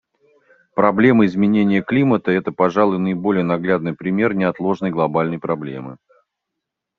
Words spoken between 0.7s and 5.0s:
Проблема изменения климата— это, пожалуй, наиболее наглядный пример неотложной